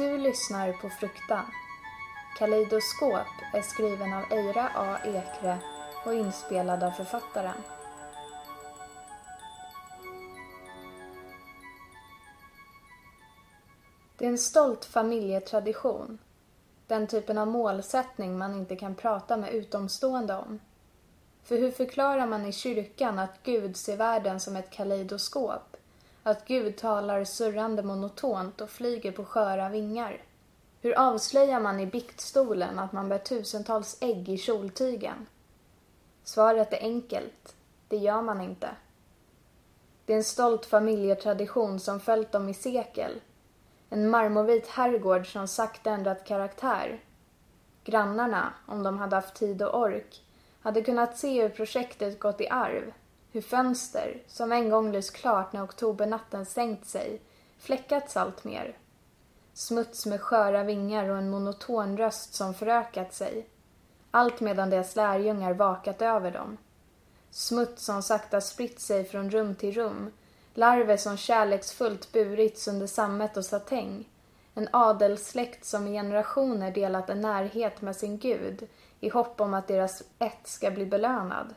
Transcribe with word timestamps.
Du 0.00 0.18
lyssnar 0.18 0.72
på 0.72 0.90
Fruktan. 0.90 1.44
Kaleidoskop 2.38 3.26
är 3.52 3.62
skriven 3.62 4.12
av 4.12 4.24
Eira 4.30 4.70
A. 4.74 4.98
Ekre 5.04 5.58
och 6.04 6.14
inspelad 6.14 6.82
av 6.82 6.90
författaren. 6.90 7.62
Det 14.16 14.24
är 14.24 14.28
en 14.28 14.38
stolt 14.38 14.84
familjetradition. 14.84 16.18
Den 16.86 17.06
typen 17.06 17.38
av 17.38 17.48
målsättning 17.48 18.38
man 18.38 18.54
inte 18.54 18.76
kan 18.76 18.94
prata 18.94 19.36
med 19.36 19.54
utomstående 19.54 20.34
om. 20.34 20.60
För 21.42 21.58
hur 21.58 21.70
förklarar 21.70 22.26
man 22.26 22.46
i 22.46 22.52
kyrkan 22.52 23.18
att 23.18 23.42
Gud 23.42 23.76
ser 23.76 23.96
världen 23.96 24.40
som 24.40 24.56
ett 24.56 24.70
kaleidoskop? 24.70 25.69
Att 26.22 26.48
Gud 26.48 26.76
talar 26.76 27.24
surrande 27.24 27.82
monotont 27.82 28.60
och 28.60 28.70
flyger 28.70 29.12
på 29.12 29.24
sköra 29.24 29.68
vingar? 29.68 30.22
Hur 30.80 30.98
avslöjar 30.98 31.60
man 31.60 31.80
i 31.80 31.86
biktstolen 31.86 32.78
att 32.78 32.92
man 32.92 33.08
bär 33.08 33.18
tusentals 33.18 33.98
ägg 34.00 34.28
i 34.28 34.38
kjoltygen? 34.38 35.26
Svaret 36.24 36.72
är 36.72 36.80
enkelt. 36.80 37.56
Det 37.88 37.96
gör 37.96 38.22
man 38.22 38.40
inte. 38.40 38.70
Det 40.04 40.12
är 40.12 40.16
en 40.16 40.24
stolt 40.24 40.66
familjetradition 40.66 41.80
som 41.80 42.00
följt 42.00 42.32
dem 42.32 42.48
i 42.48 42.54
sekel. 42.54 43.20
En 43.88 44.10
marmorvit 44.10 44.68
herrgård 44.68 45.32
som 45.32 45.48
sakta 45.48 45.90
ändrat 45.90 46.24
karaktär. 46.24 47.00
Grannarna, 47.84 48.52
om 48.66 48.82
de 48.82 48.98
hade 48.98 49.16
haft 49.16 49.34
tid 49.34 49.62
och 49.62 49.80
ork, 49.80 50.24
hade 50.60 50.82
kunnat 50.82 51.18
se 51.18 51.42
hur 51.42 51.48
projektet 51.48 52.20
gått 52.20 52.40
i 52.40 52.48
arv. 52.48 52.92
Hur 53.32 53.40
fönster, 53.40 54.22
som 54.26 54.52
en 54.52 54.70
gång 54.70 54.92
lyst 54.92 55.12
klart 55.12 55.52
när 55.52 55.64
oktobernatten 55.64 56.46
sänkt 56.46 56.86
sig, 56.86 57.20
fläckats 57.58 58.16
allt 58.16 58.44
mer. 58.44 58.78
Smuts 59.54 60.06
med 60.06 60.20
sköra 60.20 60.64
vingar 60.64 61.08
och 61.08 61.18
en 61.18 61.30
monoton 61.30 61.96
röst 61.96 62.34
som 62.34 62.54
förökat 62.54 63.14
sig. 63.14 63.46
Allt 64.10 64.40
medan 64.40 64.70
deras 64.70 64.96
lärjungar 64.96 65.54
vakat 65.54 66.02
över 66.02 66.30
dem. 66.30 66.56
Smuts 67.30 67.84
som 67.84 68.02
sakta 68.02 68.40
spritt 68.40 68.80
sig 68.80 69.04
från 69.04 69.30
rum 69.30 69.54
till 69.54 69.74
rum. 69.74 70.10
Larver 70.54 70.96
som 70.96 71.16
kärleksfullt 71.16 72.12
burits 72.12 72.68
under 72.68 72.86
sammet 72.86 73.36
och 73.36 73.44
satäng. 73.44 74.08
En 74.54 74.68
adelssläkt 74.72 75.64
som 75.64 75.88
i 75.88 75.92
generationer 75.92 76.70
delat 76.70 77.10
en 77.10 77.20
närhet 77.20 77.82
med 77.82 77.96
sin 77.96 78.18
gud 78.18 78.68
i 79.00 79.08
hopp 79.08 79.40
om 79.40 79.54
att 79.54 79.68
deras 79.68 80.02
ett 80.18 80.46
ska 80.48 80.70
bli 80.70 80.86
belönad. 80.86 81.54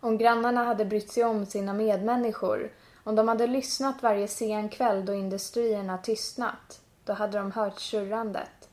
Om 0.00 0.18
grannarna 0.18 0.64
hade 0.64 0.84
brytt 0.84 1.12
sig 1.12 1.24
om 1.24 1.46
sina 1.46 1.72
medmänniskor, 1.72 2.72
om 3.04 3.14
de 3.14 3.28
hade 3.28 3.46
lyssnat 3.46 4.02
varje 4.02 4.28
sen 4.28 4.68
kväll 4.68 5.04
då 5.04 5.14
industrierna 5.14 5.98
tystnat, 5.98 6.80
då 7.04 7.12
hade 7.12 7.38
de 7.38 7.52
hört 7.52 7.80
surrandet. 7.80 8.68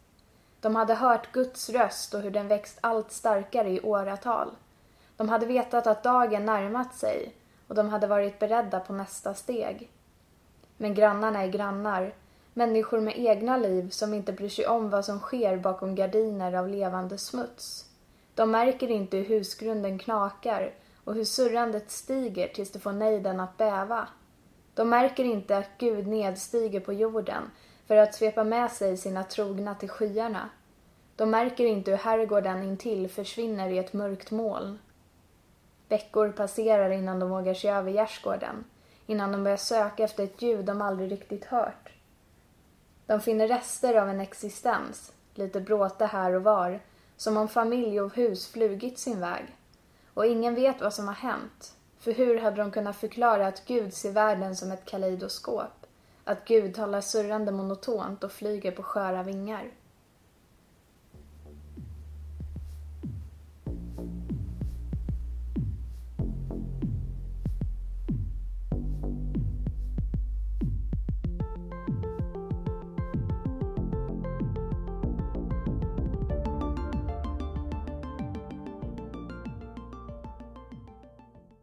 De 0.61 0.75
hade 0.75 0.93
hört 0.93 1.31
Guds 1.31 1.69
röst 1.69 2.13
och 2.13 2.21
hur 2.21 2.31
den 2.31 2.47
växt 2.47 2.77
allt 2.81 3.11
starkare 3.11 3.69
i 3.69 3.81
åratal. 3.81 4.51
De 5.17 5.29
hade 5.29 5.45
vetat 5.45 5.87
att 5.87 6.03
dagen 6.03 6.45
närmat 6.45 6.95
sig 6.95 7.33
och 7.67 7.75
de 7.75 7.89
hade 7.89 8.07
varit 8.07 8.39
beredda 8.39 8.79
på 8.79 8.93
nästa 8.93 9.33
steg. 9.33 9.89
Men 10.77 10.93
grannarna 10.93 11.43
är 11.43 11.47
grannar, 11.47 12.13
människor 12.53 12.99
med 12.99 13.19
egna 13.19 13.57
liv 13.57 13.89
som 13.89 14.13
inte 14.13 14.33
bryr 14.33 14.49
sig 14.49 14.67
om 14.67 14.89
vad 14.89 15.05
som 15.05 15.19
sker 15.19 15.57
bakom 15.57 15.95
gardiner 15.95 16.53
av 16.53 16.69
levande 16.69 17.17
smuts. 17.17 17.85
De 18.35 18.51
märker 18.51 18.91
inte 18.91 19.17
hur 19.17 19.25
husgrunden 19.25 19.99
knakar 19.99 20.73
och 21.05 21.15
hur 21.15 21.23
surrandet 21.23 21.91
stiger 21.91 22.47
tills 22.47 22.71
det 22.71 22.79
får 22.79 22.91
nejden 22.91 23.39
att 23.39 23.57
bäva. 23.57 24.07
De 24.73 24.89
märker 24.89 25.23
inte 25.23 25.57
att 25.57 25.69
Gud 25.77 26.07
nedstiger 26.07 26.79
på 26.79 26.93
jorden 26.93 27.51
för 27.87 27.95
att 27.95 28.15
svepa 28.15 28.43
med 28.43 28.71
sig 28.71 28.97
sina 28.97 29.23
trogna 29.23 29.75
till 29.75 29.89
skyarna. 29.89 30.49
De 31.15 31.29
märker 31.29 31.65
inte 31.65 31.91
hur 31.91 31.97
herrgården 31.97 32.63
intill 32.63 33.09
försvinner 33.09 33.69
i 33.69 33.77
ett 33.77 33.93
mörkt 33.93 34.31
moln. 34.31 34.79
Veckor 35.89 36.31
passerar 36.31 36.89
innan 36.89 37.19
de 37.19 37.29
vågar 37.29 37.53
sig 37.53 37.69
över 37.69 37.91
gärdsgården, 37.91 38.63
innan 39.05 39.31
de 39.31 39.43
börjar 39.43 39.57
söka 39.57 40.03
efter 40.03 40.23
ett 40.23 40.41
ljud 40.41 40.65
de 40.65 40.81
aldrig 40.81 41.11
riktigt 41.11 41.45
hört. 41.45 41.91
De 43.05 43.21
finner 43.21 43.47
rester 43.47 43.95
av 43.95 44.09
en 44.09 44.19
existens, 44.19 45.13
lite 45.33 45.61
bråte 45.61 46.05
här 46.05 46.33
och 46.33 46.43
var, 46.43 46.79
som 47.17 47.37
om 47.37 47.47
familj 47.47 48.01
och 48.01 48.15
hus 48.15 48.47
flugit 48.47 48.99
sin 48.99 49.19
väg. 49.19 49.45
Och 50.15 50.25
ingen 50.25 50.55
vet 50.55 50.81
vad 50.81 50.93
som 50.93 51.07
har 51.07 51.15
hänt. 51.15 51.75
För 51.99 52.11
hur 52.11 52.39
hade 52.39 52.57
de 52.57 52.71
kunnat 52.71 52.95
förklara 52.95 53.47
att 53.47 53.65
Gud 53.65 53.93
ser 53.93 54.11
världen 54.11 54.55
som 54.55 54.71
ett 54.71 54.85
kaleidoskop? 54.85 55.85
Att 56.23 56.45
Gud 56.45 56.75
talar 56.75 57.01
surrande 57.01 57.51
monotont 57.51 58.23
och 58.23 58.31
flyger 58.31 58.71
på 58.71 58.83
sköra 58.83 59.23
vingar? 59.23 59.71